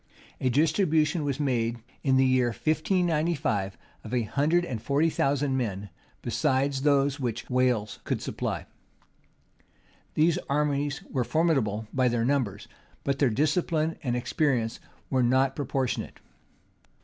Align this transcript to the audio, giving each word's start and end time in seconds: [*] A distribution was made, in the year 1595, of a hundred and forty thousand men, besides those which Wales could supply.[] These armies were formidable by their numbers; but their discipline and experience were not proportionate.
[*] 0.23 0.41
A 0.41 0.49
distribution 0.49 1.23
was 1.23 1.39
made, 1.39 1.83
in 2.01 2.17
the 2.17 2.25
year 2.25 2.47
1595, 2.47 3.77
of 4.03 4.15
a 4.15 4.23
hundred 4.23 4.65
and 4.65 4.81
forty 4.81 5.11
thousand 5.11 5.55
men, 5.55 5.89
besides 6.23 6.81
those 6.81 7.19
which 7.19 7.47
Wales 7.51 7.99
could 8.03 8.19
supply.[] 8.19 8.65
These 10.15 10.39
armies 10.49 11.03
were 11.07 11.23
formidable 11.23 11.87
by 11.93 12.07
their 12.07 12.25
numbers; 12.25 12.67
but 13.03 13.19
their 13.19 13.29
discipline 13.29 13.95
and 14.01 14.15
experience 14.15 14.79
were 15.11 15.21
not 15.21 15.55
proportionate. 15.55 16.17